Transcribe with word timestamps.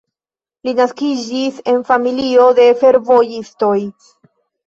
Li 0.67 0.71
naskiĝis 0.79 1.59
en 1.73 1.83
familio 1.91 2.47
de 2.61 2.67
fervojisto. 2.79 3.69